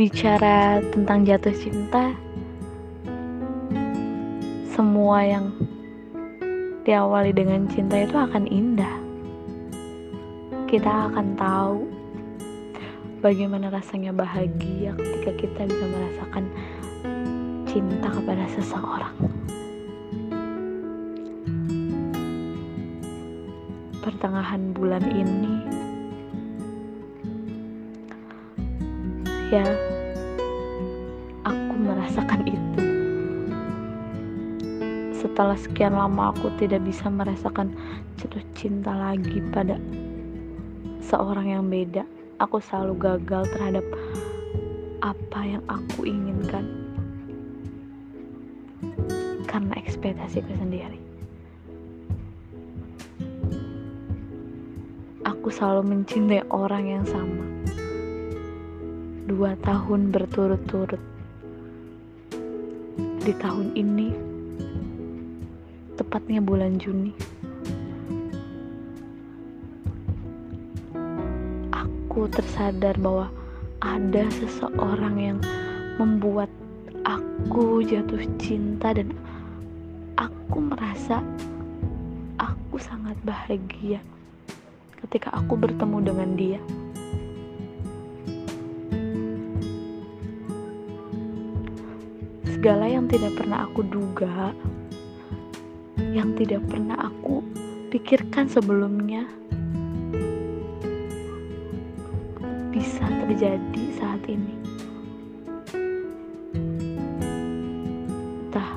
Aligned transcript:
bicara 0.00 0.80
tentang 0.96 1.28
jatuh 1.28 1.52
cinta, 1.60 2.16
semua 4.72 5.20
yang 5.20 5.52
diawali 6.88 7.36
dengan 7.36 7.68
cinta 7.68 8.00
itu 8.00 8.16
akan 8.16 8.48
indah. 8.48 8.88
Kita 10.64 11.12
akan 11.12 11.36
tahu 11.36 11.84
bagaimana 13.20 13.68
rasanya 13.68 14.16
bahagia 14.16 14.96
ketika 14.96 15.36
kita 15.36 15.60
bisa 15.68 15.84
merasakan 15.84 16.44
cinta 17.68 18.08
kepada 18.08 18.48
seseorang. 18.56 19.16
Pertengahan 24.00 24.72
bulan 24.72 25.04
ini, 25.12 25.60
ya, 29.50 29.66
aku 31.42 31.74
merasakan 31.74 32.46
itu. 32.46 32.82
Setelah 35.10 35.58
sekian 35.58 35.98
lama, 35.98 36.30
aku 36.30 36.54
tidak 36.62 36.86
bisa 36.86 37.10
merasakan 37.10 37.74
jatuh 38.14 38.46
cinta 38.54 38.94
lagi 38.94 39.42
pada 39.50 39.74
seorang 41.02 41.50
yang 41.50 41.66
beda. 41.66 42.06
Aku 42.38 42.62
selalu 42.62 42.94
gagal 42.96 43.50
terhadap 43.50 43.82
apa 45.02 45.40
yang 45.42 45.64
aku 45.66 46.06
inginkan 46.06 46.64
karena 49.50 49.74
ekspektasiku 49.82 50.54
sendiri. 50.62 51.02
Aku 55.26 55.50
selalu 55.50 55.98
mencintai 55.98 56.46
orang 56.54 56.84
yang 56.86 57.04
sama. 57.04 57.44
Dua 59.30 59.54
tahun 59.62 60.10
berturut-turut. 60.10 60.98
Di 63.22 63.30
tahun 63.38 63.78
ini, 63.78 64.10
tepatnya 65.94 66.42
bulan 66.42 66.82
Juni, 66.82 67.14
aku 71.70 72.26
tersadar 72.34 72.98
bahwa 72.98 73.30
ada 73.78 74.26
seseorang 74.34 75.14
yang 75.22 75.38
membuat 76.02 76.50
aku 77.06 77.86
jatuh 77.86 78.26
cinta 78.42 78.90
dan 78.90 79.14
aku 80.18 80.58
merasa 80.58 81.22
aku 82.34 82.82
sangat 82.82 83.14
bahagia 83.22 84.02
ketika 85.06 85.30
aku 85.38 85.54
bertemu 85.54 85.98
dengan 86.02 86.30
dia. 86.34 86.58
Segala 92.60 92.92
yang 92.92 93.08
tidak 93.08 93.40
pernah 93.40 93.64
aku 93.64 93.80
duga, 93.88 94.52
yang 96.12 96.36
tidak 96.36 96.60
pernah 96.68 97.08
aku 97.08 97.40
pikirkan 97.88 98.52
sebelumnya, 98.52 99.24
bisa 102.68 103.00
terjadi 103.24 103.84
saat 103.96 104.20
ini. 104.28 104.60
Entah, 108.44 108.76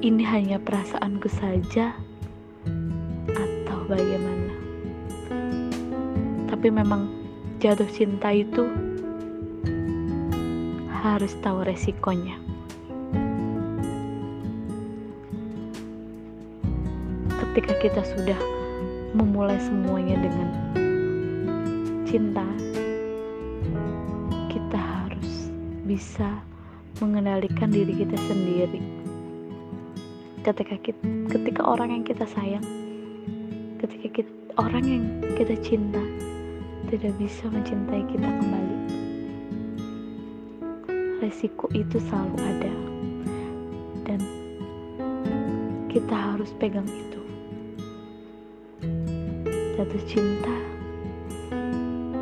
ini 0.00 0.24
hanya 0.24 0.56
perasaanku 0.64 1.28
saja 1.28 1.92
atau 3.28 3.78
bagaimana. 3.84 4.56
Tapi 6.48 6.72
memang 6.72 7.12
jatuh 7.60 7.92
cinta 7.92 8.32
itu 8.32 8.87
harus 10.98 11.30
tahu 11.46 11.62
resikonya. 11.62 12.34
Ketika 17.38 17.74
kita 17.78 18.02
sudah 18.02 18.38
memulai 19.14 19.58
semuanya 19.62 20.18
dengan 20.18 20.48
cinta, 22.02 22.46
kita 24.50 24.78
harus 24.78 25.50
bisa 25.86 26.42
mengendalikan 26.98 27.70
diri 27.70 27.94
kita 27.94 28.18
sendiri. 28.26 28.82
Ketika 30.42 30.76
kita, 30.82 31.02
ketika 31.30 31.62
orang 31.62 31.94
yang 31.94 32.04
kita 32.06 32.26
sayang, 32.26 32.64
ketika 33.78 34.22
kita, 34.22 34.32
orang 34.58 34.84
yang 34.86 35.04
kita 35.38 35.54
cinta 35.62 36.02
tidak 36.90 37.14
bisa 37.22 37.46
mencintai 37.50 38.02
kita 38.10 38.26
kembali, 38.26 38.97
resiko 41.18 41.66
itu 41.74 41.98
selalu 42.06 42.36
ada, 42.38 42.74
dan 44.06 44.20
kita 45.90 46.14
harus 46.14 46.54
pegang 46.62 46.86
itu. 46.86 47.22
Jatuh 49.78 50.02
cinta 50.10 50.56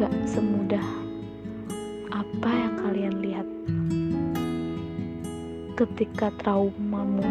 gak 0.00 0.14
semudah 0.24 0.86
apa 2.10 2.50
yang 2.50 2.74
kalian 2.80 3.14
lihat 3.22 3.48
ketika 5.78 6.32
traumamu 6.40 7.22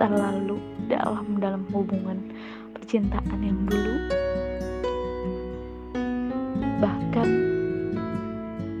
terlalu 0.00 0.58
dalam 0.90 1.38
dalam 1.38 1.62
hubungan 1.70 2.18
percintaan 2.74 3.40
yang 3.46 3.60
dulu 3.68 3.96
bahkan 6.82 7.45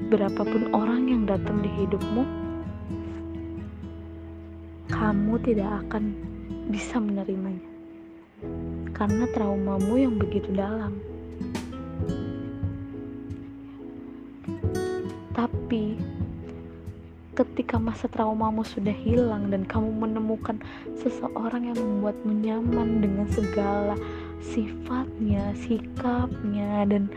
berapapun 0.06 0.70
orang 0.70 1.10
yang 1.10 1.22
datang 1.26 1.58
di 1.62 1.70
hidupmu 1.82 2.46
kamu 4.86 5.34
tidak 5.42 5.70
akan 5.86 6.14
bisa 6.70 6.98
menerimanya. 6.98 7.62
Karena 8.94 9.26
traumamu 9.34 9.98
yang 9.98 10.14
begitu 10.16 10.50
dalam. 10.54 10.98
Tapi 15.36 16.00
ketika 17.36 17.76
masa 17.76 18.08
traumamu 18.08 18.64
sudah 18.64 18.94
hilang 18.94 19.52
dan 19.52 19.68
kamu 19.68 19.92
menemukan 19.92 20.56
seseorang 20.96 21.68
yang 21.68 21.76
membuatmu 21.76 22.32
nyaman 22.40 23.04
dengan 23.04 23.28
segala 23.28 23.94
sifatnya, 24.40 25.52
sikapnya 25.60 26.88
dan 26.88 27.12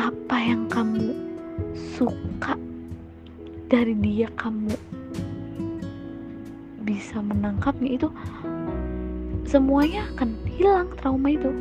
apa 0.00 0.36
yang 0.40 0.64
kamu 0.72 1.29
suka 2.00 2.56
dari 3.68 3.92
dia 4.00 4.32
kamu 4.40 4.72
bisa 6.80 7.20
menangkapnya 7.20 8.00
itu 8.00 8.08
semuanya 9.44 10.08
akan 10.16 10.32
hilang 10.48 10.88
trauma 10.96 11.28
itu. 11.28 11.52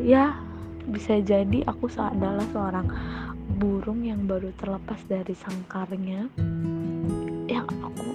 Ya 0.00 0.40
bisa 0.88 1.20
jadi 1.20 1.68
aku 1.68 1.92
adalah 2.00 2.48
seorang 2.56 2.88
burung 3.60 4.08
yang 4.08 4.24
baru 4.24 4.56
terlepas 4.56 5.04
dari 5.04 5.36
sangkarnya 5.36 6.32
yang 7.52 7.68
aku 7.84 8.08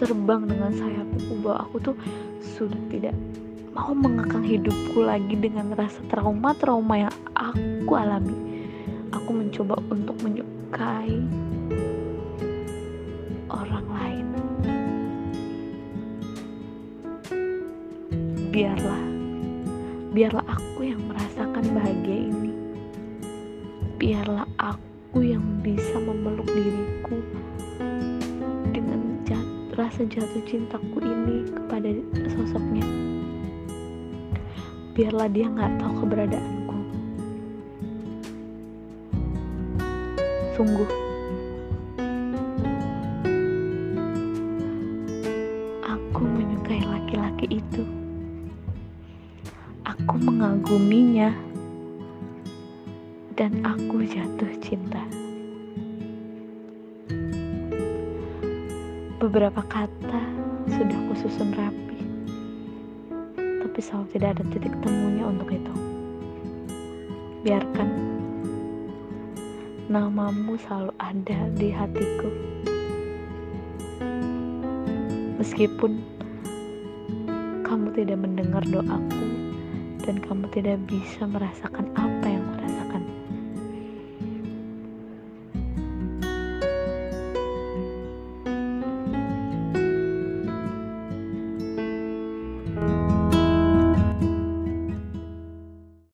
terbang 0.00 0.48
dengan 0.48 0.72
sayapku 0.72 1.36
bahwa 1.44 1.68
aku 1.68 1.76
tuh 1.92 1.96
sudah 2.40 2.80
tidak 2.88 3.12
mau 3.72 3.92
mengekang 3.92 4.44
hidupku 4.44 5.04
lagi 5.04 5.36
dengan 5.36 5.76
rasa 5.76 6.00
trauma-trauma 6.08 7.08
yang 7.08 7.16
aku 7.36 7.92
alami. 7.92 8.36
Aku 9.12 9.30
mencoba 9.32 9.76
untuk 9.92 10.16
menyukai 10.24 11.16
orang 13.52 13.86
lain. 13.88 14.26
Biarlah 18.48 19.02
biarlah 20.16 20.46
aku 20.48 20.80
yang 20.88 21.02
merasakan 21.04 21.64
bahagia 21.76 22.18
ini. 22.32 22.52
Biarlah 23.98 24.48
aku 24.56 25.20
yang 25.20 25.44
bisa 25.60 25.98
memeluk 26.00 26.48
diriku 26.48 27.18
dengan 28.72 29.20
jat 29.28 29.44
rasa 29.76 30.06
jatuh 30.08 30.42
cintaku 30.48 31.02
ini 31.02 31.44
kepada 31.52 31.90
sosoknya 32.32 33.08
biarlah 34.98 35.30
dia 35.30 35.46
nggak 35.46 35.78
tahu 35.78 35.92
keberadaanku. 36.02 36.78
Sungguh 40.58 40.90
aku 45.86 46.22
menyukai 46.26 46.82
laki-laki 46.82 47.62
itu. 47.62 47.86
Aku 49.86 50.18
mengaguminya 50.18 51.30
dan 53.38 53.54
aku 53.62 54.02
jatuh 54.02 54.50
cinta. 54.58 55.06
Beberapa 59.22 59.62
kata 59.62 60.22
sudah 60.66 60.98
kususun 61.06 61.54
rapi, 61.54 61.87
tapi 63.78 63.94
selalu 63.94 64.10
tidak 64.10 64.30
ada 64.34 64.44
titik 64.50 64.74
temunya 64.82 65.22
untuk 65.22 65.54
itu. 65.54 65.74
biarkan 67.46 67.88
namamu 69.86 70.58
selalu 70.58 70.90
ada 70.98 71.38
di 71.54 71.70
hatiku 71.70 72.26
meskipun 75.38 76.02
kamu 77.62 77.94
tidak 77.94 78.18
mendengar 78.18 78.66
doaku 78.66 79.26
dan 80.02 80.18
kamu 80.26 80.50
tidak 80.50 80.82
bisa 80.90 81.22
merasakan 81.30 81.86
apa 81.94 82.17